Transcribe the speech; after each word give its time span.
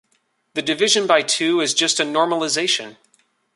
The 0.55 0.63
division 0.63 1.05
by 1.05 1.21
two 1.21 1.61
is 1.61 1.75
just 1.75 1.99
a 1.99 2.03
normalization. 2.03 2.97